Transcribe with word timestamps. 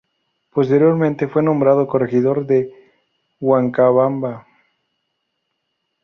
Posteriormente 0.49 1.27
fue 1.27 1.43
nombrado 1.43 1.85
corregidor 1.85 2.47
de 2.47 2.73
Huancabamba. 3.39 4.47